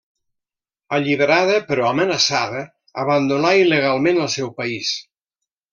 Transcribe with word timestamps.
Alliberada, 0.97 1.59
però 1.67 1.85
amenaçada, 1.91 2.65
abandonà 3.05 3.55
il·legalment 3.61 4.23
el 4.27 4.35
seu 4.39 4.55
país. 4.63 4.95